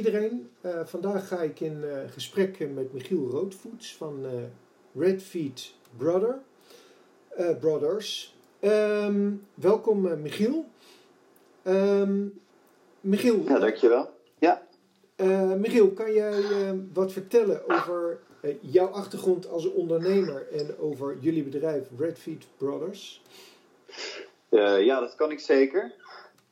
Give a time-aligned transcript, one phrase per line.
[0.00, 0.50] iedereen.
[0.62, 4.30] Uh, vandaag ga ik in uh, gesprek met Michiel Roodvoets van uh,
[4.94, 6.38] Redfeet Brother,
[7.60, 8.36] Brothers.
[8.60, 10.64] Um, welkom Michiel.
[11.64, 12.40] Um,
[13.00, 13.42] Michiel.
[13.46, 14.10] Ja, dankjewel.
[14.38, 14.62] Ja.
[15.56, 16.42] Michiel, kan jij
[16.92, 18.18] wat vertellen over
[18.60, 23.22] jouw achtergrond als ondernemer en over jullie bedrijf Redfeet Brothers?
[24.48, 25.92] ja, dat kan ik zeker.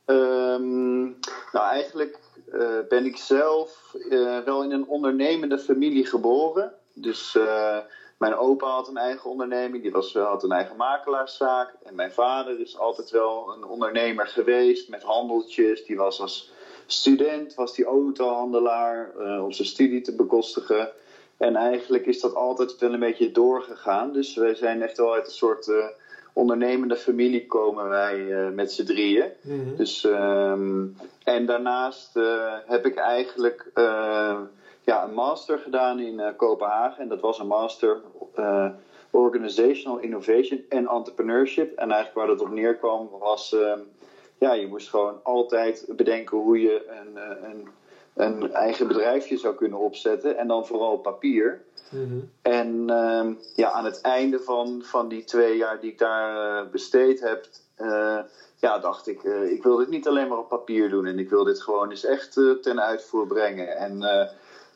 [0.05, 1.17] Um,
[1.51, 2.19] nou, eigenlijk
[2.53, 6.73] uh, ben ik zelf uh, wel in een ondernemende familie geboren.
[6.93, 7.77] Dus uh,
[8.17, 11.73] mijn opa had een eigen onderneming, die was, had een eigen makelaarszaak.
[11.83, 15.85] En mijn vader is altijd wel een ondernemer geweest met handeltjes.
[15.85, 16.51] Die was als
[16.85, 19.11] student, was die autohandelaar
[19.43, 20.89] om zijn studie te bekostigen.
[21.37, 24.11] En eigenlijk is dat altijd wel een beetje doorgegaan.
[24.11, 25.71] Dus wij zijn echt wel uit een soort
[26.39, 29.31] ondernemende familie komen wij uh, met z'n drieën.
[29.41, 29.75] Mhm.
[29.75, 34.39] dus, um, en daarnaast uh, heb ik eigenlijk uh,
[34.81, 37.01] ja, een master gedaan in Kopenhagen.
[37.03, 38.01] En dat was een master
[39.11, 41.77] Organizational Innovation en Entrepreneurship.
[41.77, 43.53] En eigenlijk waar dat op neerkwam was...
[43.53, 43.79] Ehm,
[44.37, 47.67] ja, je moest gewoon altijd bedenken hoe je een, een,
[48.13, 50.37] een eigen bedrijfje zou kunnen opzetten.
[50.37, 51.61] En dan vooral papier.
[51.89, 52.19] Mhm.
[52.41, 56.71] En uh, ja, aan het einde van, van die twee jaar die ik daar uh,
[56.71, 57.45] besteed heb,
[57.77, 58.19] uh,
[58.55, 61.05] ja, dacht ik, uh, ik wil dit niet alleen maar op papier doen.
[61.05, 63.77] En ik wil dit gewoon eens echt ten uitvoer brengen.
[63.77, 64.03] En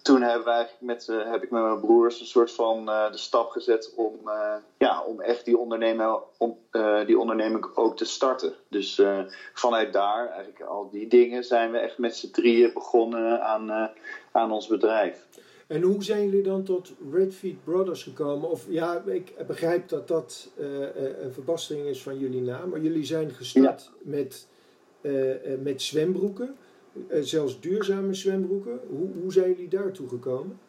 [0.02, 3.94] toen hebben wij met, heb ik met mijn broers een soort van de stap gezet
[3.96, 4.20] om,
[4.78, 6.58] ja, om echt die, ondernemer, om,
[7.06, 8.54] die onderneming ook te starten.
[8.70, 9.02] Dus
[9.54, 13.92] vanuit daar, eigenlijk al die dingen, zijn we echt met z'n drieën begonnen aan,
[14.32, 15.26] aan ons bedrijf.
[15.74, 18.50] En hoe zijn jullie dan tot Redfeet Brothers gekomen?
[18.50, 20.68] Of ja, ik begrijp dat dat uh,
[21.24, 24.48] een verbastering is van jullie naam, maar jullie zijn gestart met,
[25.02, 26.56] uh, met zwembroeken,
[27.10, 28.80] zelfs duurzame zwembroeken.
[28.90, 30.60] Hoe, hoe zijn jullie daartoe gekomen?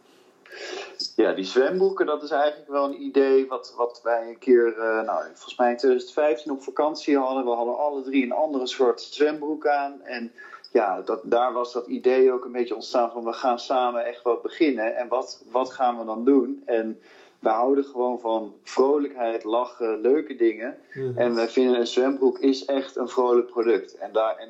[1.17, 5.25] Ja, die zwembroeken, dat is eigenlijk wel een idee wat, wat wij een keer, nou,
[5.25, 7.45] volgens mij in 2015 op vakantie hadden.
[7.45, 10.03] We hadden alle drie een andere soort zwembroek aan.
[10.03, 10.33] En
[10.75, 14.23] ja, dat, daar was dat idee ook een beetje ontstaan van we gaan samen echt
[14.23, 14.97] wat beginnen.
[14.97, 16.63] En wat, wat gaan we dan doen?
[16.67, 17.01] En
[17.39, 20.77] we houden gewoon van vrolijkheid, lachen, leuke dingen.
[21.17, 23.99] En we vinden een zwembroek is echt een vrolijk product.
[23.99, 24.49] En daar, en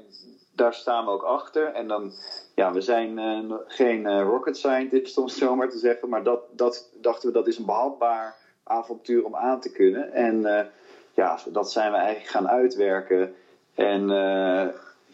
[0.52, 1.72] daar staan we ook achter.
[1.72, 2.12] En dan,
[2.54, 6.08] ja, we zijn uh, geen uh, rocket scientist om het zo maar te zeggen.
[6.08, 10.12] Maar dat, dat dachten we, dat is een behapbaar avontuur om aan te kunnen.
[10.12, 10.60] En uh,
[11.14, 13.34] ja, dat zijn we eigenlijk gaan uitwerken.
[13.74, 14.10] En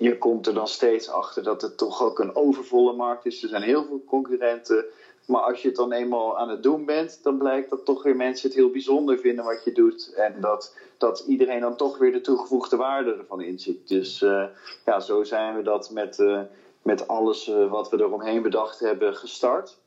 [0.00, 3.43] je komt er dan steeds achter dat het toch ook een overvolle markt is.
[3.43, 4.84] Er zijn heel veel concurrenten.
[5.27, 8.16] Maar als je het dan eenmaal aan het doen bent, dan blijkt dat toch weer
[8.16, 10.12] mensen het heel bijzonder vinden wat je doet.
[10.15, 13.88] En dat, dat iedereen dan toch weer de toegevoegde waarde ervan inziet.
[13.88, 14.44] Dus uh,
[14.84, 16.41] ja, zo zijn we dat met, uh,
[16.82, 19.78] met alles uh, wat we eromheen bedacht hebben gestart.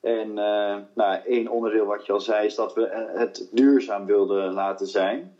[0.00, 0.34] En
[0.94, 5.37] nou, één onderdeel wat je al zei is dat we het duurzaam wilden laten zijn.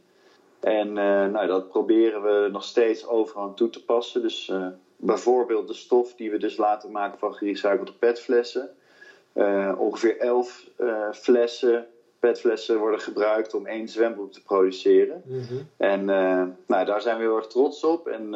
[0.61, 4.23] En uh, nou, dat proberen we nog steeds overal toe te passen.
[4.23, 8.71] Dus uh, bijvoorbeeld de stof die we dus laten maken van gerecyclede petflessen.
[9.35, 10.69] Uh, ongeveer 11
[11.13, 11.87] flessen,
[12.19, 15.23] petflessen worden gebruikt om één zwembroek te produceren.
[15.25, 15.69] Mm -hmm.
[15.77, 16.05] En
[16.67, 18.09] nou, daar zijn we heel erg trots op.
[18.09, 18.31] En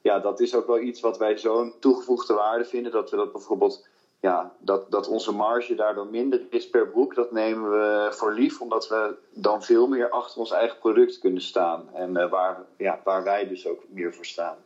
[0.00, 2.92] ja, dat is ook wel iets wat wij zo'n toegevoegde waarde vinden.
[2.92, 3.88] Dat we dat bijvoorbeeld
[4.20, 8.60] ja, dat, dat onze marge daardoor minder is per broek, dat nemen we voor lief,
[8.60, 11.88] omdat we dan veel meer achter ons eigen product kunnen staan.
[11.94, 14.56] En uh, waar, ja, waar wij dus ook meer voor staan.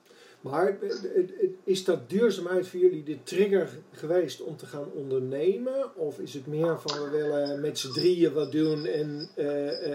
[0.40, 5.96] Maar eh, is dat duurzaamheid voor jullie de trigger geweest om te gaan ondernemen?
[5.96, 9.28] Of is het meer van we willen met z'n drieën wat doen en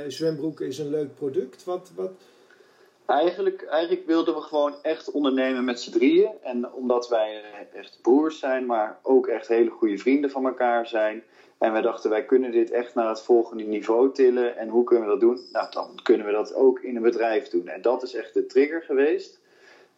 [0.07, 1.63] zwembroeken is een leuk product?
[1.63, 2.11] Wat, wat,
[3.07, 6.31] Eigenlijk, eigenlijk wilden we gewoon echt ondernemen met z'n drieën.
[6.41, 11.23] En omdat wij echt broers zijn, maar ook echt hele goede vrienden van elkaar zijn.
[11.57, 14.57] En wij dachten, wij kunnen dit echt naar het volgende niveau tillen.
[14.57, 15.39] En hoe kunnen we dat doen?
[15.51, 17.67] Nou, dan kunnen we dat ook in een bedrijf doen.
[17.67, 19.39] En dat is echt de trigger geweest.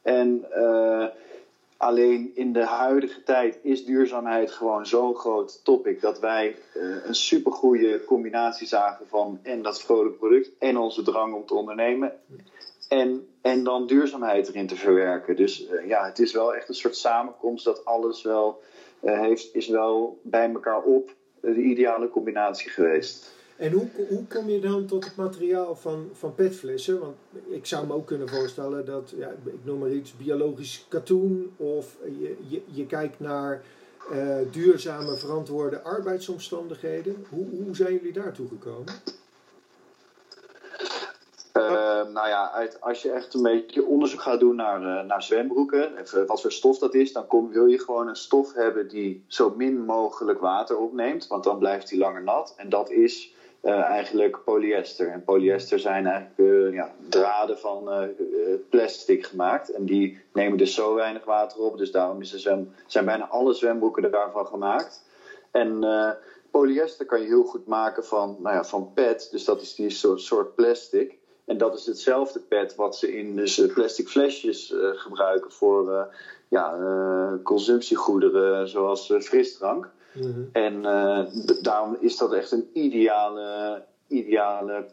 [0.01, 1.05] En uh,
[1.77, 7.15] alleen in de huidige tijd is duurzaamheid gewoon zo'n groot topic dat wij uh, een
[7.15, 12.13] supergoeie combinatie zagen van en dat vrolijk product en onze drang om te ondernemen.
[12.89, 15.35] En, en dan duurzaamheid erin te verwerken.
[15.35, 18.61] Dus uh, ja, het is wel echt een soort samenkomst dat alles wel
[19.03, 23.37] uh, heeft, is wel bij elkaar op de ideale combinatie geweest.
[23.57, 26.99] En hoe, hoe kom je dan tot het materiaal van, van petflessen?
[26.99, 27.15] Want
[27.49, 31.97] ik zou me ook kunnen voorstellen dat, ja, ik noem maar iets, biologisch katoen of
[32.19, 33.61] je, je, kijkt naar
[34.51, 37.25] duurzame verantwoorde arbeidsomstandigheden.
[37.29, 38.93] Hoe, hoe zijn jullie daartoe gekomen?
[42.07, 46.25] Nou ja, uit, als je echt een beetje onderzoek gaat doen naar, naar zwembroeken, even
[46.25, 49.53] wat voor stof dat is, dan kom, wil je gewoon een stof hebben die zo
[49.55, 52.53] min mogelijk water opneemt, want dan blijft die langer nat.
[52.57, 55.07] En dat is eigenlijk polyester.
[55.07, 57.89] En polyester zijn eigenlijk ja, draden van
[58.69, 59.69] plastic gemaakt.
[59.69, 63.53] En die nemen dus zo weinig water op, dus daarom is er zijn bijna alle
[63.53, 65.03] zwembroeken daarvan gemaakt.
[65.51, 65.85] En
[66.51, 69.89] polyester kan je heel goed maken van, nou ja, van PET, dus dat is die
[69.89, 71.17] soort, soort plastic.
[71.49, 76.01] En dat is hetzelfde PET wat ze in dus plastic flesjes uh, gebruiken voor uh,
[76.47, 79.89] ja, uh, consumptiegoederen zoals frisdrank.
[80.13, 80.49] Mm -hmm.
[80.51, 80.81] En
[81.61, 84.85] daarom is dat echt een ideale, ideale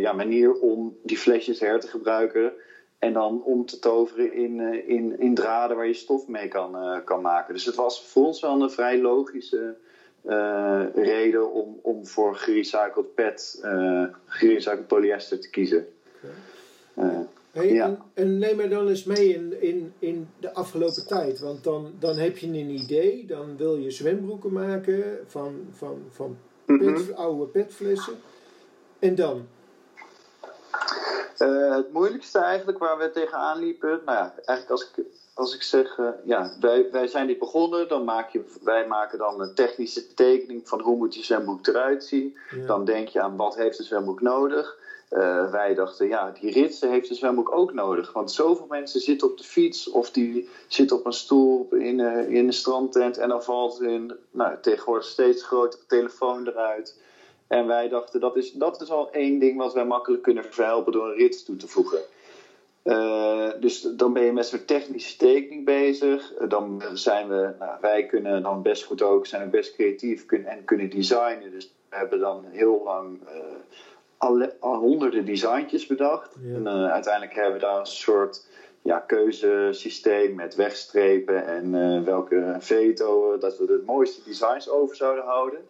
[0.00, 2.52] ja, manier om die flesjes her te gebruiken.
[2.98, 7.20] En dan om te toveren in, in, in draden waar je stof mee kan, kan
[7.20, 7.54] maken.
[7.54, 9.76] Dus het was voor ons wel een vrij logische
[10.26, 15.86] uh, reden om, om voor gerecycled PET, uh, gerecycled polyester te kiezen.
[16.94, 17.18] Uh,
[17.52, 17.86] hey, ja.
[17.86, 21.40] en, en, neem me dan eens mee in, in, in de afgelopen tijd.
[21.40, 26.36] Want dan, dan heb je een idee, dan wil je zwembroeken maken van, van, van
[26.64, 27.14] pet, mm -hmm.
[27.14, 28.14] oude petflessen.
[28.98, 29.46] En dan?
[31.72, 35.04] het moeilijkste eigenlijk waar we tegenaan liepen, nou ja, eigenlijk als ik
[35.34, 39.18] als ik zeg, uh, ja, wij, wij zijn dit begonnen, dan maak je, wij maken
[39.18, 42.36] dan een technische tekening van hoe moet je zwembroek eruit zien.
[42.66, 44.78] Dan denk je aan wat heeft een zwembroek nodig.
[45.12, 48.12] Uh, wij dachten, ja, die ritsen heeft een zwembroek ook nodig.
[48.12, 52.28] Want zoveel mensen zitten op de fiets of die zitten op een stoel in, uh,
[52.28, 57.00] in een strandtent en dan valt hun nou, tegenwoordig steeds grotere telefoon eruit.
[57.46, 60.92] En wij dachten, dat is, dat is al één ding wat wij makkelijk kunnen verhelpen
[60.92, 62.00] door een rits toe te voegen.
[62.84, 66.32] Uh, dus dan ben je met zo'n technische tekening bezig.
[66.48, 70.50] Dan zijn we, nou, wij kunnen dan best goed ook, zijn we best creatief kunnen,
[70.50, 71.50] en kunnen designen.
[71.50, 73.20] Dus we hebben dan heel lang
[74.22, 76.36] alle, al honderden designtjes bedacht.
[76.42, 76.54] Ja.
[76.54, 78.46] En uiteindelijk hebben we daar een soort
[78.82, 85.60] ja, keuzesysteem met wegstrepen en welke veto, dat we de mooiste designs over zouden houden.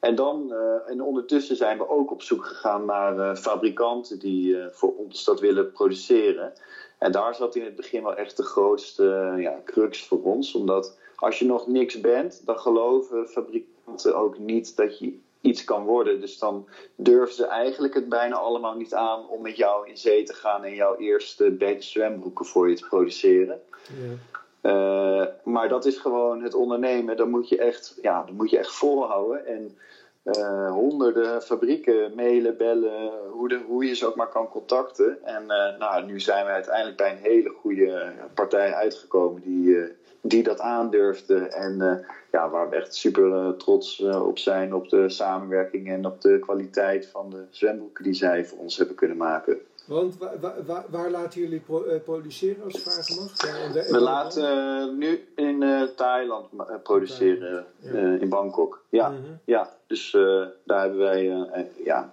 [0.00, 4.96] En, dan, uh, en ondertussen zijn we ook op zoek gegaan naar fabrikanten die voor
[4.96, 6.52] ons dat willen produceren.
[6.98, 10.54] En daar zat in het begin wel echt de grootste ja, crux voor ons.
[10.54, 15.84] Omdat als je nog niks bent, dan geloven fabrikanten ook niet dat je iets kan
[15.84, 16.20] worden.
[16.20, 20.22] Dus dan durven ze eigenlijk het bijna allemaal niet aan om met jou in zee
[20.22, 23.60] te gaan en jouw eerste batch zwembroeken voor je te produceren.
[24.62, 25.34] Ja.
[25.44, 27.16] maar dat is gewoon het ondernemen.
[27.16, 29.46] Dan moet je echt, ja, dan moet je echt volhouden.
[29.46, 29.76] En
[30.24, 35.24] uh, honderden fabrieken mailen, bellen, hoe, de, hoe je ze ook maar kan contacten.
[35.24, 40.42] En uh, nou, nu zijn we uiteindelijk bij een hele goede partij uitgekomen die, die
[40.42, 41.38] dat aandurfde.
[41.38, 46.38] En ja, waar we echt super trots op zijn op de samenwerking en op de
[46.38, 49.58] kwaliteit van de zwembroeken die zij voor ons hebben kunnen maken.
[49.86, 50.16] Want
[50.90, 53.32] waar, laten jullie pro, produceren als het vragen mag?
[53.74, 56.46] Ja, we laten nu in Thailand
[56.82, 57.90] produceren, ja.
[58.20, 58.82] in Bangkok.
[58.88, 59.38] Ja, -hmm.
[59.44, 60.10] ja dus
[60.64, 61.48] daar hebben wij,
[61.84, 62.12] ja,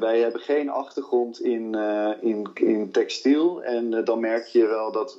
[0.00, 1.74] wij hebben geen achtergrond in,
[2.20, 3.62] in, in textiel.
[3.62, 5.18] En dan merk je wel dat,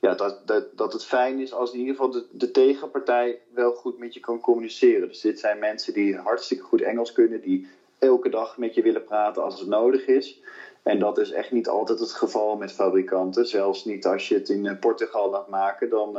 [0.00, 3.72] ja, dat, dat, dat het fijn is als in ieder geval de, de tegenpartij wel
[3.72, 5.08] goed met je kan communiceren.
[5.08, 7.68] Dus dit zijn mensen die hartstikke goed Engels kunnen, die
[7.98, 10.40] elke dag met je willen praten als het nodig is.
[10.82, 13.46] En dat is echt niet altijd het geval met fabrikanten.
[13.46, 16.18] Zelfs niet als je het in eh, Portugal laat maken, dan,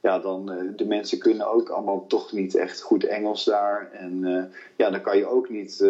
[0.00, 3.90] ja, dan uh, de mensen kunnen ook allemaal toch niet echt goed Engels daar.
[3.92, 4.42] En uh,
[4.76, 5.84] ja, dan kan je ook niet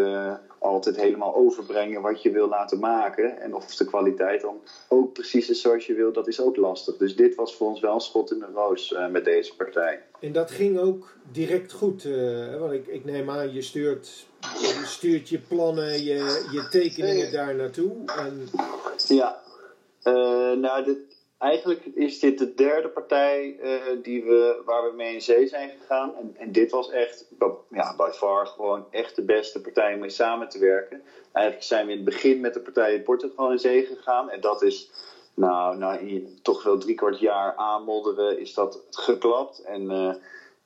[0.59, 3.41] altijd helemaal overbrengen wat je wil laten maken.
[3.41, 6.97] En of de kwaliteit dan ook precies is zoals je wil, dat is ook lastig.
[6.97, 10.03] Dus dit was voor ons wel een schot in de roos met deze partij.
[10.21, 12.09] En dat ging ook direct goed.
[12.59, 17.55] want ik, ik neem aan, je stuurt je stuurt je plannen, je, je tekeningen daar
[17.55, 17.93] naartoe.
[18.07, 18.49] En...
[19.09, 19.41] Ja,
[20.55, 20.99] nou, dit,
[21.39, 25.71] eigenlijk is dit de derde partij uh, die we, waar we mee in zee zijn
[25.81, 26.17] gegaan.
[26.17, 27.27] En, en dit was echt,
[27.71, 31.03] ja, by far gewoon echt de beste partij om mee samen te werken.
[31.33, 34.31] Eigenlijk zijn we in het begin met de partij in Portugal in zee gegaan.
[34.31, 34.91] En dat is,
[35.35, 36.01] nou, na
[36.43, 39.63] toch wel drie kwart jaar aanmodderen, is dat geklapt.
[39.63, 39.91] En...
[39.91, 40.15] Uh,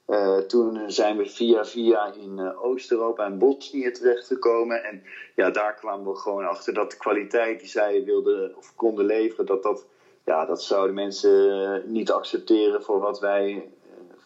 [0.09, 4.85] uh, toen zijn we via via in Oost-Europa en Bosnië terechtgekomen.
[4.85, 5.03] En
[5.35, 9.47] ja, daar kwamen we gewoon achter dat de kwaliteit die zij wilden of konden leveren,
[9.47, 9.87] dat dat,
[10.25, 13.69] ja, dat zouden mensen niet accepteren voor wat wij,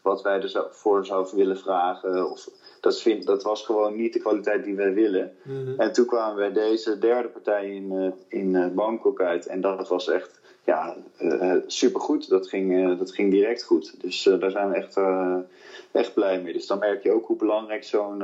[0.03, 2.31] wat wij er voor zouden willen vragen.
[2.31, 2.49] Of,
[2.81, 5.37] dat, vind, dat was gewoon niet de kwaliteit die wij willen.
[5.43, 5.81] Mm -hmm.
[5.81, 9.47] En toen kwamen we deze derde partij in, uh, in Bangkok uit.
[9.47, 12.29] En dat was echt ja, uh, supergoed.
[12.29, 14.01] Dat ging, uh, dat ging direct goed.
[14.01, 14.97] Dus uh, daar zijn we echt,
[15.93, 16.53] echt blij mee.
[16.53, 18.23] Dus dan merk je ook hoe belangrijk zo'n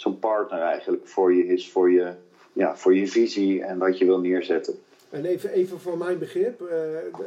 [0.00, 2.12] zo'n partner eigenlijk voor je is, voor je,
[2.52, 4.78] ja, voor je visie en wat je wil neerzetten.
[5.10, 6.68] En even, even voor mijn begrip, uh,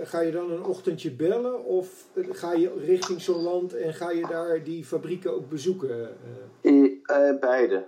[0.03, 4.27] ga je dan een ochtendje bellen of ga je richting zo'n land en ga je
[4.27, 6.17] daar die fabrieken ook bezoeken?
[6.61, 7.83] Uh, beide.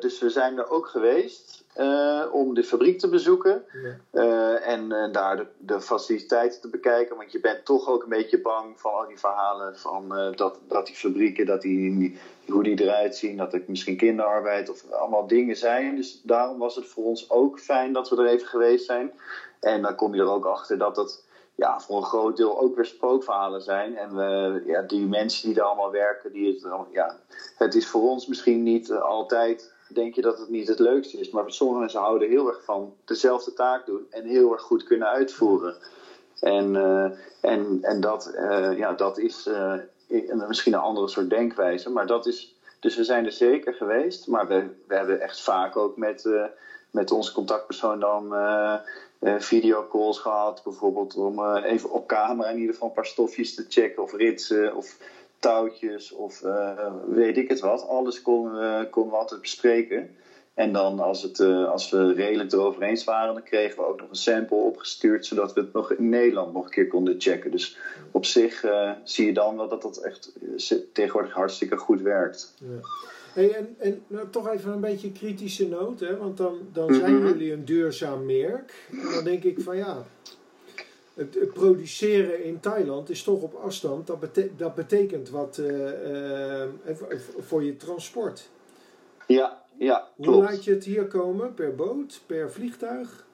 [0.00, 1.64] dus we zijn er ook geweest.
[1.80, 3.64] Uh, om de fabriek te bezoeken
[4.12, 7.16] uh, en uh, daar de, de, faciliteiten te bekijken.
[7.16, 10.86] Want je bent toch ook een beetje bang van al die verhalen van dat, dat
[10.86, 12.18] die fabrieken, dat die,
[12.48, 15.96] hoe die eruit zien, dat er misschien kinderarbeid of allemaal dingen zijn.
[15.96, 19.12] Dus daarom was het voor ons ook fijn dat we er even geweest zijn.
[19.60, 22.74] En dan kom je er ook achter dat het ja, voor een groot deel ook
[22.74, 23.96] weer spookverhalen zijn.
[23.96, 27.16] En we, ja, die mensen die daar allemaal werken, die het, ja,
[27.56, 31.30] het is voor ons misschien niet altijd denk je dat het niet het leukste is.
[31.30, 35.08] Maar sommige mensen houden heel erg van dezelfde taak doen en heel erg goed kunnen
[35.08, 35.76] uitvoeren.
[36.40, 39.74] En, uh, en, en dat, uh, ja, dat is uh,
[40.48, 41.90] misschien een andere soort denkwijze.
[41.90, 42.54] Maar dat is.
[42.80, 44.26] Dus we zijn er zeker geweest.
[44.26, 46.28] Maar we, we hebben echt vaak ook met,
[46.90, 48.34] met onze contactpersoon dan
[49.38, 50.60] videocalls gehad.
[50.64, 54.76] Bijvoorbeeld om even op camera in ieder geval een paar stofjes te checken of ritsen.
[54.76, 54.96] Of
[55.40, 57.88] touwtjes of uh, weet ik het wat.
[57.88, 60.10] Alles konden we, konden we altijd bespreken.
[60.54, 64.00] En dan als, het, uh, als we redelijk erover eens waren, dan kregen we ook
[64.00, 67.50] nog een sample opgestuurd, zodat we het nog in Nederland nog een keer konden checken.
[67.50, 67.78] Dus
[68.10, 70.32] op zich uh, zie je dan wel dat dat echt
[70.92, 72.54] tegenwoordig hartstikke goed werkt.
[72.58, 72.66] Ja.
[73.32, 76.16] Hey, en en nou, toch even een beetje kritische noot, hè?
[76.16, 77.26] want dan, dan zijn mm -hmm.
[77.26, 78.86] jullie een duurzaam merk.
[78.90, 80.04] En dan denk ik van ja,
[81.20, 84.06] het, produceren in Thailand is toch op afstand.
[84.06, 84.18] Dat,
[84.56, 86.62] dat betekent wat uh, uh,
[87.38, 88.48] voor je transport.
[89.26, 90.08] Ja, ja.
[90.16, 90.34] Klopt.
[90.34, 91.54] Hoe laat je het hier komen?
[91.54, 92.20] Per boot?
[92.26, 93.26] Per vliegtuig?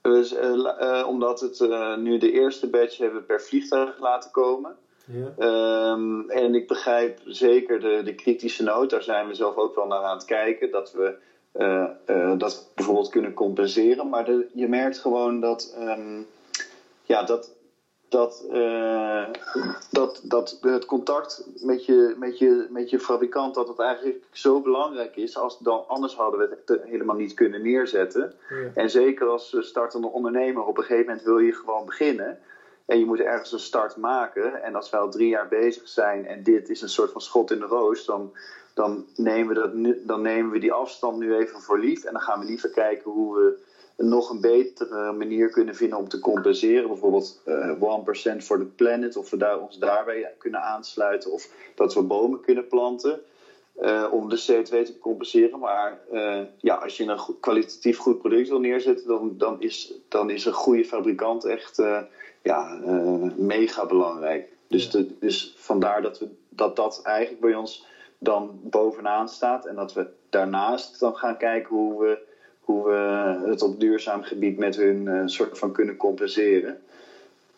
[0.00, 1.60] Dus, uh, omdat het
[1.98, 4.76] nu de eerste batch hebben we per vliegtuig laten komen.
[5.04, 5.92] Ja.
[5.92, 8.90] Um, en ik begrijp zeker de, de kritische noot.
[8.90, 10.70] Daar zijn we zelf ook wel naar aan het kijken.
[10.70, 11.16] Dat we
[12.38, 14.08] dat bijvoorbeeld kunnen compenseren.
[14.08, 15.76] Maar de, je merkt gewoon dat.
[15.78, 16.26] Um,
[17.04, 17.56] ja, dat,
[18.08, 19.26] dat, uh,
[19.90, 24.60] dat, dat het contact met je, met, je, met je fabrikant, dat het eigenlijk zo
[24.60, 25.36] belangrijk is.
[25.36, 28.34] Als dan, anders hadden we het helemaal niet kunnen neerzetten.
[28.48, 28.70] Ja.
[28.74, 32.38] En zeker als startende ondernemer, op een gegeven moment wil je gewoon beginnen.
[32.86, 34.62] En je moet ergens een start maken.
[34.62, 37.50] En als we al drie jaar bezig zijn en dit is een soort van schot
[37.50, 38.32] in de roos, dan,
[38.74, 42.04] dan, nemen, we dat nu, dan nemen we die afstand nu even voor lief.
[42.04, 43.58] En dan gaan we liever kijken hoe we
[43.96, 46.88] nog een betere manier kunnen vinden om te compenseren.
[46.88, 47.70] Bijvoorbeeld uh,
[48.34, 52.40] 1% voor de planet, of we daar, ons daarbij kunnen aansluiten, of dat we bomen
[52.40, 53.20] kunnen planten.
[53.80, 55.58] Uh, om de CO2 te compenseren.
[55.58, 59.92] Maar uh, ja, als je een goed, kwalitatief goed product wil neerzetten, dan, dan, is,
[60.08, 62.02] dan is een goede fabrikant echt uh,
[62.42, 62.78] ja,
[63.36, 64.48] mega belangrijk.
[64.68, 67.86] Dus, de, dus vandaar dat, we, dat dat eigenlijk bij ons
[68.18, 69.66] dan bovenaan staat.
[69.66, 72.18] En dat we daarnaast dan gaan kijken hoe we
[72.64, 76.78] hoe we het op duurzaam gebied met hun uh, soort van kunnen compenseren.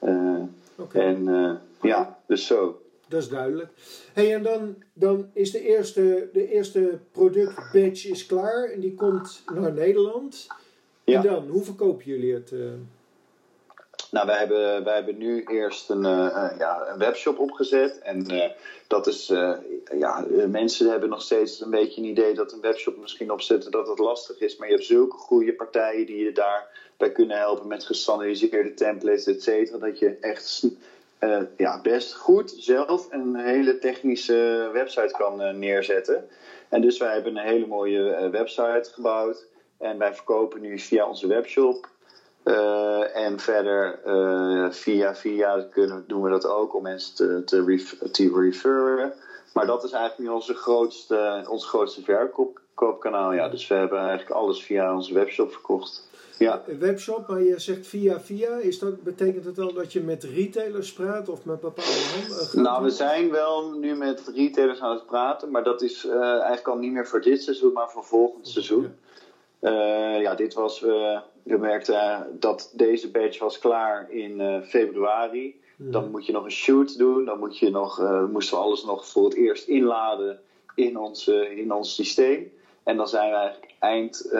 [0.02, 0.42] Uh,
[0.76, 1.02] okay.
[1.02, 2.80] En uh, ja, dus zo.
[3.08, 3.68] Dat is duidelijk.
[4.12, 9.42] Hey, en dan, dan is de eerste, de eerste productbatch is klaar en die komt
[9.54, 10.46] naar Nederland.
[11.04, 11.16] Ja.
[11.16, 12.52] En dan, hoe verkopen jullie het?
[14.10, 17.98] Nou, wij hebben, wij hebben nu eerst een, uh, ja, een webshop opgezet.
[17.98, 18.44] En uh,
[18.86, 19.32] dat is,
[19.98, 23.88] ja, mensen hebben nog steeds een beetje een idee dat een webshop misschien opzetten dat
[23.88, 24.56] het lastig is.
[24.56, 29.42] Maar je hebt zulke goede partijen die je daarbij kunnen helpen met gestandardiseerde templates, et
[29.42, 29.78] cetera.
[29.78, 30.66] Dat je echt
[31.56, 36.28] ja, best goed zelf een hele technische website kan neerzetten.
[36.68, 39.46] En dus wij hebben een hele mooie website gebouwd.
[39.78, 41.88] En wij verkopen nu via onze webshop
[42.46, 47.64] uh, en verder uh, via via kunnen, doen we dat ook om mensen te, te,
[47.64, 49.12] ref, te referen.
[49.52, 53.32] Maar dat is eigenlijk nu onze grootste, ons grootste verkoopkanaal.
[53.32, 53.48] Ja.
[53.48, 56.08] Dus we hebben eigenlijk alles via onze webshop verkocht.
[56.38, 56.62] Ja.
[56.78, 58.56] Webshop, maar je zegt via via.
[58.56, 62.62] Is dat, betekent het dan dat je met retailers praat of met bepaalde handen?
[62.62, 65.50] Nou, we zijn wel nu met retailers aan het praten.
[65.50, 68.94] Maar dat is uh, eigenlijk al niet meer voor dit seizoen, maar voor volgend seizoen.
[69.70, 71.20] Ja, ja dit was we
[71.58, 75.60] merkten dat deze batch was klaar in februari.
[75.76, 75.90] Mm.
[75.90, 77.24] Dan moet je nog een shoot doen.
[77.24, 80.38] Dan moet je nog, uh, moesten we alles nog voor het eerst inladen
[80.74, 82.52] in ons, uh, in ons systeem.
[82.82, 84.32] En dan zijn we eigenlijk eind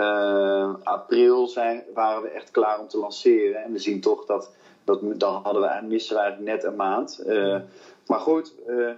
[0.83, 3.63] april zijn, waren we echt klaar om te lanceren.
[3.63, 4.51] En we zien toch dat,
[4.85, 7.23] dat dan hadden we, missen we eigenlijk net een maand.
[7.27, 7.65] Mm.
[8.07, 8.53] Maar goed,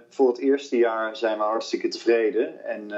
[0.09, 2.63] voor het eerste jaar zijn we hartstikke tevreden.
[2.65, 2.91] En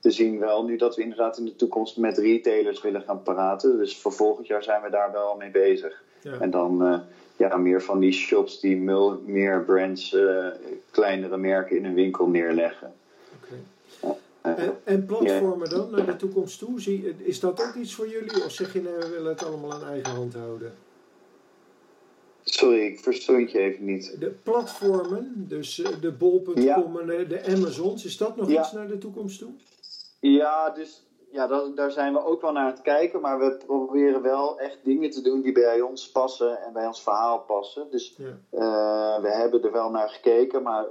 [0.00, 3.78] we zien wel nu dat we inderdaad in de toekomst met retailers willen gaan praten.
[3.78, 6.02] Dus voor volgend jaar zijn we daar wel mee bezig.
[6.22, 6.38] Ja.
[6.40, 6.98] En dan uh,
[7.36, 8.76] ja, meer van die shops die
[9.24, 10.46] meer brands, uh,
[10.90, 12.92] kleinere merken in een winkel neerleggen.
[13.36, 13.58] Okay.
[14.42, 14.56] Ja.
[14.56, 16.80] en, en, platformen dan naar de toekomst toe?
[16.80, 18.44] Zie, is dat ook iets voor jullie?
[18.44, 20.72] Of zeg je nee, we willen het allemaal aan eigen hand houden?
[22.44, 24.16] Sorry, ik verstond je even niet.
[24.18, 29.38] De platformen, dus de bol.com en de Amazons, is dat nog iets naar de toekomst
[29.38, 29.50] toe?
[30.20, 33.20] Ja, dus ja, dat, daar zijn we ook wel naar het kijken.
[33.20, 37.02] Maar we proberen wel echt dingen te doen die bij ons passen en bij ons
[37.02, 37.90] verhaal passen.
[37.90, 40.62] Dus uh, we hebben er wel naar gekeken.
[40.62, 40.86] Maar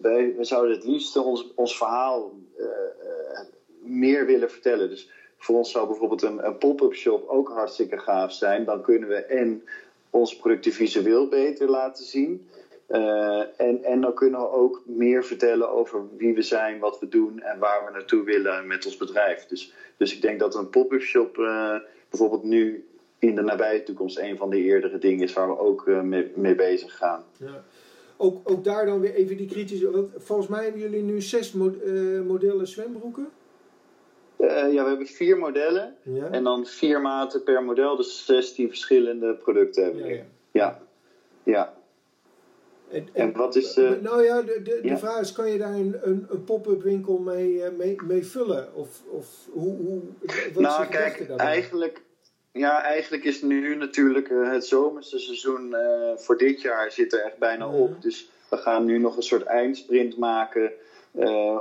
[0.00, 3.40] wij, we zouden het liefst ons, ons verhaal uh, uh,
[3.80, 4.88] meer willen vertellen.
[4.88, 8.64] Dus voor ons zou bijvoorbeeld een, een pop-up shop ook hartstikke gaaf zijn.
[8.64, 9.64] Dan kunnen we en
[10.10, 12.48] ons producten visueel beter laten zien.
[12.88, 17.08] Uh, en, en dan kunnen we ook meer vertellen over wie we zijn, wat we
[17.08, 19.46] doen en waar we naartoe willen met ons bedrijf.
[19.46, 21.76] Dus, dus ik denk dat een pop-up shop uh,
[22.08, 22.86] bijvoorbeeld nu
[23.18, 26.32] in de nabije toekomst een van de eerdere dingen is waar we ook uh, mee,
[26.34, 27.24] mee, bezig gaan.
[27.36, 27.64] Ja.
[28.16, 29.90] Ook, ook daar dan weer even die kritische.
[29.90, 31.52] Want volgens mij hebben jullie nu zes
[32.26, 33.28] modellen zwembroeken.
[34.38, 36.30] ja, we hebben vier modellen ja.
[36.30, 40.08] en dan vier maten per model, dus 16 verschillende producten hebben we.
[40.08, 40.22] Ja, ja.
[40.52, 40.82] ja.
[41.44, 41.77] ja.
[42.90, 43.76] En, en, wat is.
[43.76, 44.94] Uh, nou ja, de, de, ja.
[44.94, 48.26] de, vraag is: kan je daar een, een, een pop-up winkel mee, eh, mee, mee
[48.26, 48.74] vullen?
[48.74, 49.76] Of, of hoe.
[49.76, 50.02] hoe
[50.52, 52.02] wat nou, is kijk, eigenlijk.
[52.52, 57.24] Ja, eigenlijk is nu natuurlijk uh, het zomerse seizoen uh, voor dit jaar zit er
[57.24, 57.90] echt bijna op.
[57.90, 58.00] Mhm.
[58.00, 60.72] Dus we gaan nu nog een soort eindsprint maken.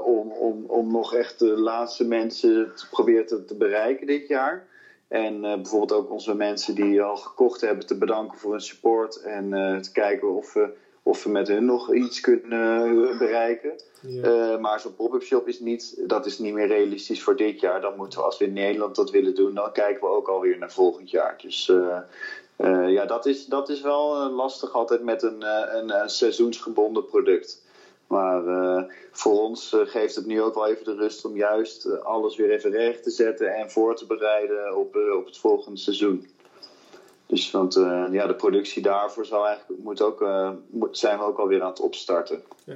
[0.03, 4.67] om, om, om nog echt de laatste mensen te proberen te, te bereiken dit jaar.
[5.07, 9.21] En bijvoorbeeld ook onze mensen die al gekocht hebben te bedanken voor hun support.
[9.21, 9.49] En
[9.81, 10.73] te kijken of we
[11.07, 13.71] of we met hun nog iets kunnen eh, bereiken.
[14.03, 17.81] Uh, maar zo'n pop-up shop is niet, dat is niet meer realistisch voor dit jaar.
[17.81, 20.57] Dan moeten we, als we in Nederland dat willen doen, dan kijken we ook alweer
[20.57, 21.39] naar volgend jaar.
[21.41, 25.41] Dus uh, ja, dat is, dat is wel lastig altijd met een,
[25.77, 27.65] een, een seizoensgebonden product.
[28.07, 28.43] Maar
[29.11, 32.71] voor ons geeft het nu ook wel even de rust om juist alles weer even
[32.71, 36.27] recht te zetten en voor te bereiden op, op het volgende seizoen.
[37.27, 40.49] Dus want uh, ja, de productie daarvoor zou eigenlijk, moet ook, uh,
[40.91, 42.43] zijn we ook alweer aan het opstarten.
[42.63, 42.75] Ja,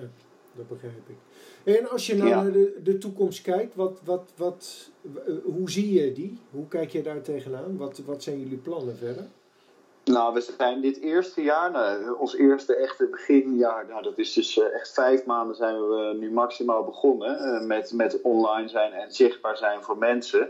[0.53, 1.15] dat begrijp ik.
[1.63, 4.89] En als je nou naar de, de toekomst kijkt, wat, wat, wat,
[5.43, 6.39] hoe zie je die?
[6.51, 7.77] Hoe kijk je daar tegenaan?
[7.77, 9.27] Wat, wat zijn jullie plannen verder?
[10.03, 14.57] Nou, we zijn dit eerste jaar, nou, ons eerste echte beginjaar, nou, dat is dus
[14.57, 19.57] uh, echt vijf maanden zijn we nu maximaal begonnen met, met online zijn en zichtbaar
[19.57, 20.49] zijn voor mensen.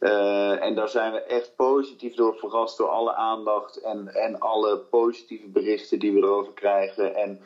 [0.00, 4.78] Uh, en daar zijn we echt positief door verrast door alle aandacht en, en alle
[4.78, 7.14] positieve berichten die we erover krijgen.
[7.14, 7.40] En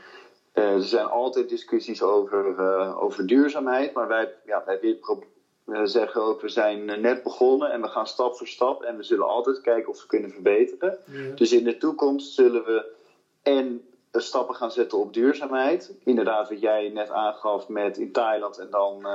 [0.54, 4.98] uh, er zijn altijd discussies over, uh, over duurzaamheid, maar wij, ja, wij
[5.84, 9.28] zeggen ook, we zijn net begonnen en we gaan stap voor stap en we zullen
[9.28, 10.98] altijd kijken of we kunnen verbeteren.
[11.06, 11.34] Ja.
[11.34, 12.92] Dus in de toekomst zullen we
[13.42, 15.94] en stappen gaan zetten op duurzaamheid.
[16.04, 19.06] Inderdaad, wat jij net aangaf met in Thailand en dan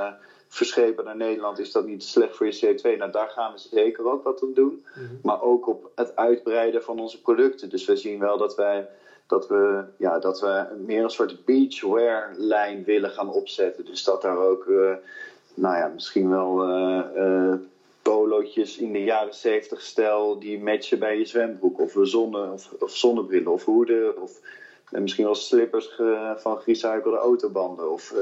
[0.47, 2.97] verschepen naar Nederland, is dat niet slecht voor je CO2?
[2.97, 4.85] Nou, daar gaan we zeker ook wat op doen.
[4.95, 5.05] Mhm.
[5.23, 7.69] Maar ook op het uitbreiden van onze producten.
[7.69, 8.87] Dus we zien wel dat wij
[9.27, 13.85] dat we, ja, dat we meer een soort beachwear-lijn willen gaan opzetten.
[13.85, 14.93] Dus dat daar ook, uh,
[15.53, 17.53] nou ja, misschien wel uh, uh,
[18.01, 21.79] polootjes in de jaren 70 stijl die matchen bij je zwembroek.
[21.79, 24.21] Of, zonne, of, of zonnebrillen of hoeden.
[24.21, 24.31] Of
[24.89, 25.99] misschien wel slippers
[26.37, 27.91] van gerecyclede autobanden.
[27.91, 28.13] Of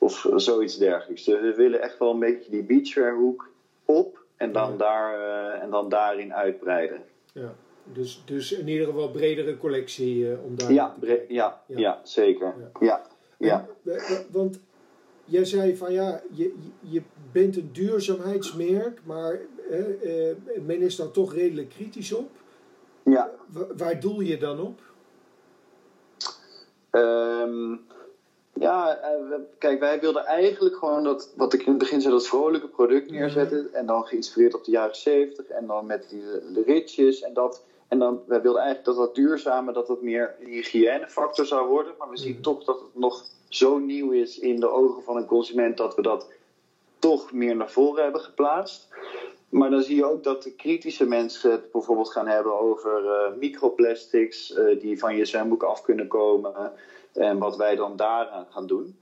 [0.00, 1.24] of zoiets dergelijks.
[1.24, 3.50] Dus we willen echt wel een beetje die beachwearhoek
[3.84, 7.02] op en dan, daar, uh, en dan daarin uitbreiden.
[7.32, 11.78] Ja, dus, dus in ieder geval bredere collectie uh, om daar ja, te ja, ja,
[11.78, 12.54] ja, zeker.
[12.80, 13.06] Ja.
[13.38, 13.66] ja.
[13.84, 14.60] En, want
[15.24, 20.36] jij zei van ja, je, je bent een duurzaamheidsmerk, maar eh,
[20.66, 22.30] men is daar toch redelijk kritisch op.
[23.04, 23.30] Ja.
[23.76, 24.80] waar doel je dan op?
[26.90, 27.80] Um,
[28.60, 32.26] ja, eh, kijk, wij wilden eigenlijk gewoon dat, wat ik in het begin zei, dat
[32.26, 33.68] vrolijke product neerzetten.
[33.72, 37.64] En dan geïnspireerd op de jaren 70 en dan met die, de ritjes en dat.
[37.88, 41.94] En dan, wij wilden eigenlijk dat dat duurzame, dat dat meer een hygiënefactor zou worden.
[41.98, 42.42] Maar we zien mhm.
[42.42, 46.02] toch dat het nog zo nieuw is in de ogen van een consument dat we
[46.02, 46.28] dat
[46.98, 48.88] toch meer naar voren hebben geplaatst.
[49.48, 53.38] Maar dan zie je ook dat de kritische mensen het bijvoorbeeld gaan hebben over uh,
[53.38, 56.72] microplastics uh, die van je zwemboek af kunnen komen.
[57.14, 58.98] En wat wij dan daaraan gaan doen.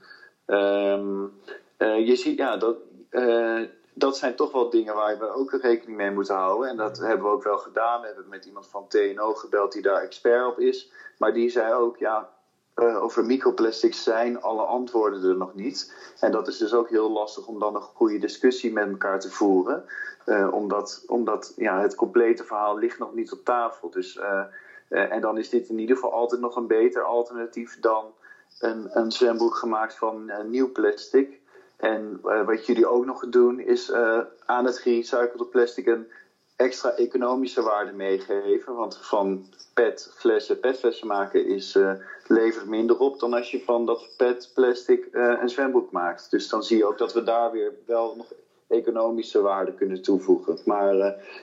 [0.46, 1.32] Um,
[1.78, 2.76] je ziet, ja, dat,
[3.10, 3.62] uh,
[3.94, 6.68] dat zijn toch wel dingen waar we ook rekening mee moeten houden.
[6.68, 8.00] En dat hebben we ook wel gedaan.
[8.00, 10.90] We hebben met iemand van TNO gebeld die daar expert op is.
[11.18, 12.28] Maar die zei ook, ja,
[12.76, 15.94] uh, over microplastics zijn alle antwoorden er nog niet.
[16.20, 19.30] En dat is dus ook heel lastig om dan een goede discussie met elkaar te
[19.30, 19.84] voeren.
[20.50, 23.90] Omdat omdat ja, het complete verhaal ligt nog niet op tafel.
[23.90, 24.18] Dus
[24.90, 28.04] uh, en dan is dit in ieder geval altijd nog een beter alternatief dan
[28.58, 31.40] een, een zwembroek gemaakt van uh, nieuw plastic.
[31.76, 33.92] En wat jullie ook nog doen, is
[34.44, 36.06] aan het gerecyclede plastic een
[36.56, 38.74] extra economische waarde meegeven.
[38.74, 41.78] Want van petflessen petflessen maken is,
[42.26, 46.30] levert minder op dan als je van dat petplastic uh, een zwembroek maakt.
[46.30, 48.32] Dus dan zie je ook dat we daar weer wel nog
[48.68, 50.58] economische waarde kunnen toevoegen.
[50.64, 50.94] Maar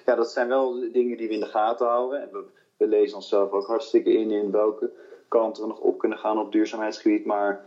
[0.06, 2.22] ja, dat zijn wel dingen die we in de gaten houden.
[2.22, 2.30] En
[2.78, 4.92] we lezen onszelf ook hartstikke in in welke
[5.28, 7.26] kanten we nog op kunnen gaan op duurzaamheidsgebied.
[7.26, 7.66] Maar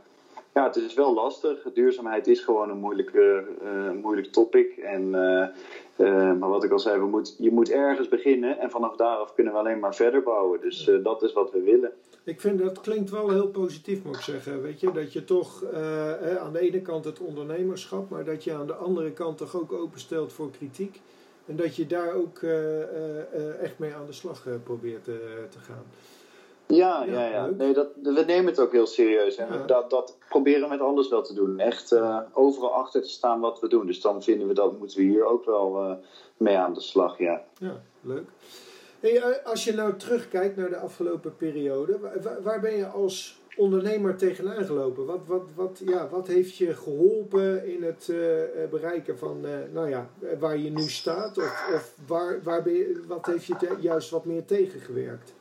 [0.54, 1.62] ja, het is wel lastig.
[1.74, 4.76] Duurzaamheid is gewoon een moeilijke, uh, moeilijk topic.
[4.76, 5.46] En, uh,
[5.96, 8.58] uh, maar wat ik al zei, we moet, je moet ergens beginnen.
[8.58, 10.60] En vanaf daaraf kunnen we alleen maar verder bouwen.
[10.60, 11.92] Dus dat is wat we willen.
[12.24, 14.62] Ik vind dat klinkt wel heel positief, moet ik zeggen.
[14.62, 15.64] Weet je, dat je toch
[16.40, 19.72] aan de ene kant het ondernemerschap, maar dat je aan de andere kant toch ook
[19.72, 21.00] openstelt voor kritiek.
[21.48, 22.42] En dat je daar ook
[23.60, 25.84] echt mee aan de slag probeert te gaan.
[26.68, 27.46] Ja, ja, ja.
[27.46, 29.36] Nee, dat, we nemen het ook heel serieus.
[29.36, 31.58] En dat, dat proberen we met alles wel te doen.
[31.58, 33.86] Echt uh, overal achter te staan wat we doen.
[33.86, 35.92] Dus dan vinden we dat moeten we hier ook wel uh,
[36.36, 37.44] mee aan de slag, ja.
[37.58, 38.28] Ja, leuk.
[39.00, 43.37] Hey, eh, als je nou terugkijkt naar de afgelopen periode, waar, waar ben je als
[43.58, 45.06] ondernemer tegenaan gelopen?
[45.06, 48.18] Wat, wat, wat, ja, wat heeft je geholpen in het uh,
[48.70, 51.38] bereiken van uh, nou ja, waar je nu staat?
[51.38, 55.32] Of, of waar, waar ben je, wat heeft je juist wat meer tegengewerkt?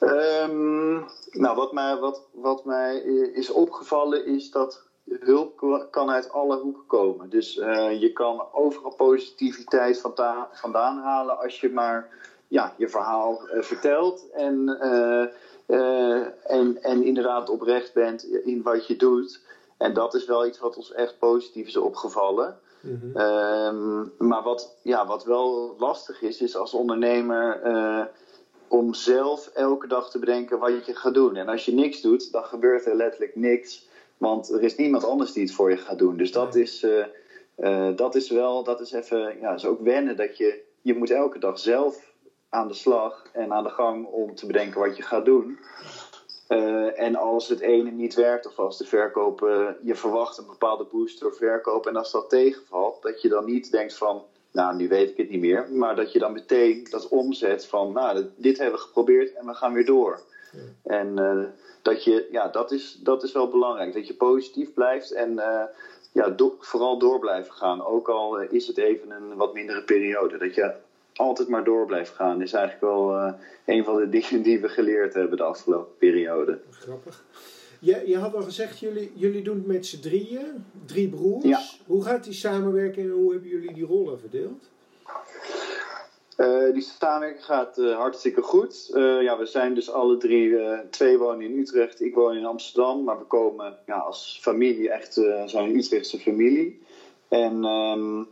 [0.00, 2.96] Um, nou, wat mij, wat, wat mij
[3.34, 4.86] is opgevallen is dat
[5.20, 7.30] hulp kan uit alle hoeken komen.
[7.30, 7.54] Dus
[8.00, 12.08] je kan overal positiviteit vandaan, vandaan halen als je maar
[12.48, 14.78] ja, je verhaal vertelt en,
[15.68, 19.40] uh, en, en inderdaad oprecht bent in wat je doet.
[19.76, 22.58] En dat is wel iets wat ons echt positief is opgevallen.
[22.80, 23.20] Mm -hmm.
[23.20, 27.60] um, maar wat, ja, wat wel lastig is, is als ondernemer
[28.68, 31.36] om zelf elke dag te bedenken wat je gaat doen.
[31.36, 33.86] En als je niks doet, dan gebeurt er letterlijk niks.
[34.16, 36.16] Want er is niemand anders die het voor je gaat doen.
[36.16, 37.04] Dus dat, is, uh,
[37.58, 41.10] uh, dat is wel, dat is even, ja, is ook wennen dat je, je moet
[41.10, 42.07] elke dag zelf
[42.48, 45.58] aan de slag en aan de gang om te bedenken wat je gaat doen.
[46.48, 49.40] Uh, en als het ene niet werkt, of als de verkoop,
[49.82, 53.70] je verwacht een bepaalde boost door verkoop, en als dat tegenvalt, dat je dan niet
[53.70, 55.68] denkt van, nou, nu weet ik het niet meer.
[55.72, 59.54] Maar dat je dan meteen dat omzet van, nou, dit hebben we geprobeerd en we
[59.54, 60.20] gaan weer door.
[60.52, 60.92] Ja.
[60.98, 61.44] En uh,
[61.82, 63.92] dat je, ja, dat is, dat is wel belangrijk.
[63.92, 65.34] Dat je positief blijft en
[66.12, 67.84] ja, do vooral door blijven gaan.
[67.84, 70.38] Ook al is het even een wat mindere periode.
[70.38, 70.74] Dat je
[71.18, 73.32] altijd maar door blijft gaan is eigenlijk wel uh,
[73.64, 76.60] een van de dingen die we geleerd hebben de afgelopen periode.
[76.70, 77.24] Grappig.
[77.80, 81.44] Je, je had al gezegd, jullie, jullie doen het met z'n drieën, drie broers.
[81.44, 81.60] Ja.
[81.86, 84.68] Hoe gaat die samenwerking en hoe hebben jullie die rollen verdeeld?
[86.36, 88.90] Uh, die samenwerking gaat uh, hartstikke goed.
[88.94, 90.56] Uh, ja, we zijn dus alle drie,
[90.90, 95.12] twee wonen in Utrecht, ik woon in Amsterdam, maar we komen ja, als familie echt,
[95.46, 96.80] zijn een Utrechtse familie.
[97.28, 98.28] En um,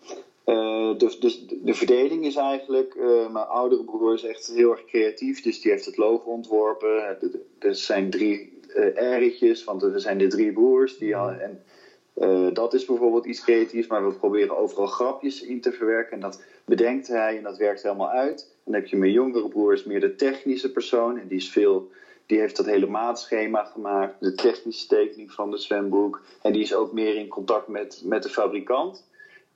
[0.96, 2.96] dus de verdeling is eigenlijk,
[3.32, 7.18] mijn oudere broer is echt heel erg creatief, dus die heeft het logo ontworpen.
[7.58, 10.98] Er zijn drie uh, want er zijn de drie broers.
[10.98, 11.62] Die, en,
[12.16, 16.12] uh, dat is bijvoorbeeld iets creatiefs, maar we proberen overal grapjes in te verwerken.
[16.12, 18.54] En dat bedenkt hij en dat werkt helemaal uit.
[18.64, 21.18] Dan heb je mijn jongere broer, is meer de technische persoon.
[21.18, 21.90] En die, is veel,
[22.26, 26.22] die heeft dat hele maatschema gemaakt, de technische tekening van de zwembroek.
[26.42, 29.04] En die is ook meer in contact met, met de fabrikant.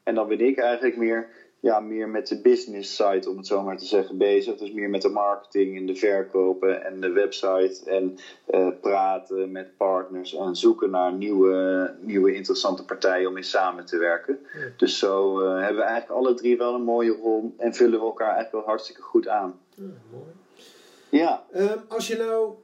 [0.02, 1.28] En dan ben ik eigenlijk meer
[1.60, 4.56] ja, meer met de business side, om het zo maar te zeggen, bezig.
[4.56, 7.80] Dus meer met de marketing en de verkopen en de website.
[7.84, 8.18] En
[8.50, 13.98] uh, praten met partners en zoeken naar nieuwe, nieuwe interessante partijen om in samen te
[13.98, 14.38] werken.
[14.52, 14.58] Ja.
[14.76, 18.04] Dus zo uh, hebben we eigenlijk alle drie wel een mooie rol en vullen we
[18.04, 19.60] elkaar eigenlijk wel hartstikke goed aan.
[19.74, 20.32] Ja, mooi.
[21.08, 21.44] Ja.
[21.54, 22.54] Um, als je nou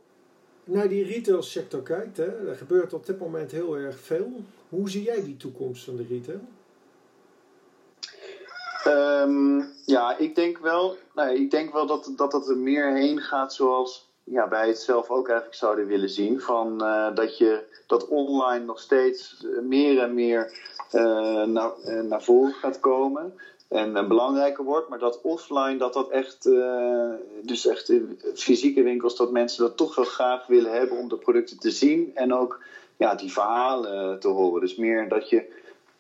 [0.65, 4.33] naar die retailsector kijkt, hè, er gebeurt op dit moment heel erg veel.
[4.69, 6.41] Hoe zie jij die toekomst van de retail?
[8.87, 13.21] Um, ja, ik denk wel, nou, ik denk wel dat, dat dat er meer heen
[13.21, 16.41] gaat zoals ja, wij het zelf ook eigenlijk zouden willen zien.
[16.41, 20.53] Van, uh, dat, je, dat online nog steeds meer en meer
[20.93, 23.35] uh, naar, uh, naar voren gaat komen.
[23.69, 26.43] En belangrijker wordt, maar dat offline, dat dat echt,
[27.43, 31.17] dus echt in fysieke winkels, dat mensen dat toch wel graag willen hebben om de
[31.17, 32.61] producten te zien en ook
[32.97, 34.61] ja, die verhalen te horen.
[34.61, 35.53] Dus meer dat je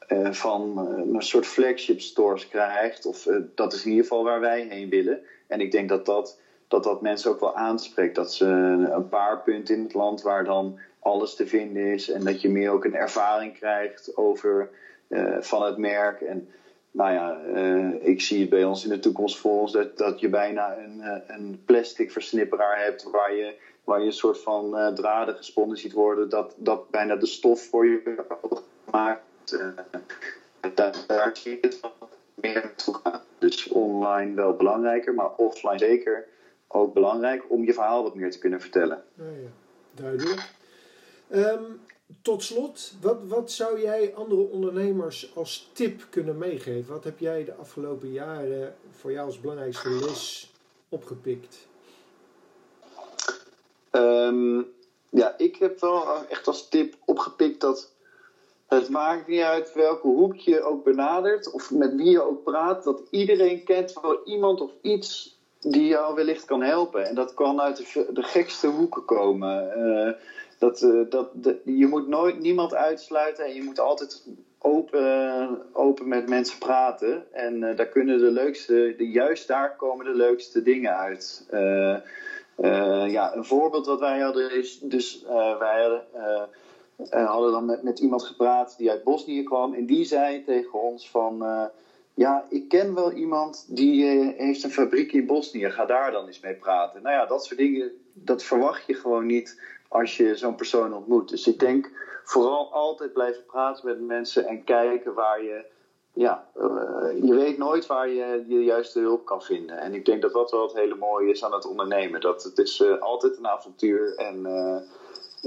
[0.08, 3.06] uh, van uh, een soort flagship stores krijgt.
[3.06, 5.20] Of uh, dat is in ieder geval waar wij heen willen.
[5.46, 6.38] En ik denk dat dat,
[6.68, 8.14] dat dat mensen ook wel aanspreekt.
[8.14, 8.46] Dat ze
[8.92, 12.10] een paar punten in het land waar dan alles te vinden is.
[12.10, 14.68] En dat je meer ook een ervaring krijgt over
[15.40, 16.20] van het merk.
[16.20, 16.48] En
[16.90, 17.40] nou ja,
[18.00, 21.22] ik zie het bij ons in de toekomst voor ons dat, dat je bijna een,
[21.26, 26.28] een plastic versnipperaar hebt waar je, waar je een soort van draden gesponnen ziet worden.
[26.28, 28.24] Dat, dat bijna de stof voor je
[28.84, 29.22] gemaakt.
[30.74, 31.80] Daar, zie je het
[32.34, 33.22] meer naartoe gaan.
[33.38, 36.28] Dus online wel belangrijker, maar offline zeker
[36.68, 39.04] ook belangrijk om je verhaal wat meer te kunnen vertellen.
[39.14, 39.50] Ja, ja.
[39.94, 40.52] duidelijk.
[41.28, 41.64] Ehm,
[42.22, 46.92] tot slot, wat, wat zou jij andere ondernemers als tip kunnen meegeven?
[46.92, 50.52] Wat heb jij de afgelopen jaren voor jou als belangrijkste les
[50.88, 51.66] opgepikt?
[53.90, 54.62] Ehm,
[55.10, 57.94] ja, ik heb wel echt als tip opgepikt dat
[58.66, 62.84] het maakt niet uit welke hoek je ook benadert of met wie je ook praat,
[62.84, 67.06] dat iedereen kent wel iemand of iets die jou wellicht kan helpen.
[67.06, 69.78] En dat kan uit de, de gekste hoeken komen.
[69.78, 70.12] Uh,
[70.58, 71.28] dat, uh, dat,
[71.64, 74.26] je moet nooit niemand uitsluiten en je moet altijd
[74.58, 77.32] open, open met mensen praten.
[77.32, 81.46] En daar kunnen de leukste, de, juist daar komen de leukste dingen uit.
[83.06, 85.24] ja, een voorbeeld wat wij hadden is, dus
[85.58, 86.02] wij hadden,
[87.10, 89.74] hadden dan met, met iemand gepraat die uit Bosnië kwam.
[89.74, 91.42] En die zei tegen ons van
[92.16, 95.70] ja, ik ken wel iemand die uh, heeft een fabriek in Bosnië.
[95.70, 97.02] Ga daar dan eens mee praten.
[97.02, 101.28] Nou ja, dat soort dingen, dat verwacht je gewoon niet als je zo'n persoon ontmoet.
[101.28, 101.90] Dus ik denk
[102.24, 105.64] vooral altijd blijven praten met mensen en kijken waar je.
[106.12, 106.64] Ja, uh,
[107.22, 109.78] je weet nooit waar je de juiste hulp kan vinden.
[109.78, 112.20] En ik denk dat dat wel het hele mooie is aan het ondernemen.
[112.20, 114.46] Dat het is uh, altijd een avontuur en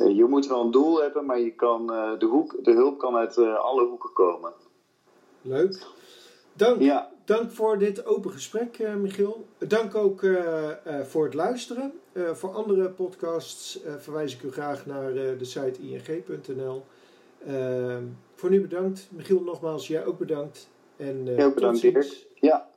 [0.08, 1.88] je moet wel een doel hebben, maar je kan,
[2.20, 4.54] de, hoek, de hulp kan uit alle hoeken komen.
[5.42, 5.86] Leuk.
[6.54, 7.12] Dank, ja.
[7.26, 9.46] dank voor dit open gesprek, Michiel.
[9.58, 10.26] Dank ook
[11.04, 11.94] voor het luisteren.
[12.34, 16.84] voor andere podcasts verwijs ik u graag naar de site ing.nl.
[17.46, 18.04] Ehm,
[18.36, 19.08] voor nu bedankt.
[19.12, 20.70] Michiel, nogmaals, jij ook bedankt.
[20.98, 22.70] En, Heel bedankt, Ja.